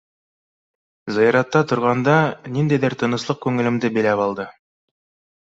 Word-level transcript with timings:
Зыяратта 1.17 1.61
торғанда 1.71 2.15
ниндәйҙер 2.57 2.97
тыныслыҡ 3.03 3.43
күңелемде 3.45 3.93
биләп 4.01 4.27
алды. 4.27 4.49